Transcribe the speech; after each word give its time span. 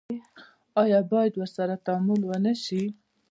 آیا 0.81 0.99
باید 1.11 1.33
ورسره 1.37 1.75
تعامل 1.85 2.21
ونشي؟ 2.25 2.83